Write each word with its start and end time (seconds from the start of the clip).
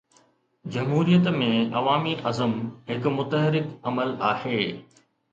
جمهوريت 0.75 1.27
۾ 1.33 1.49
عوامي 1.81 2.13
عزم 2.29 2.55
هڪ 2.87 3.13
متحرڪ 3.17 3.69
عمل 3.91 4.15
آهي. 4.31 4.65